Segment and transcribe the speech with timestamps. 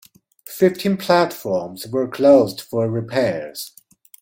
[0.47, 3.75] Fifteen platforms were closed for repairs.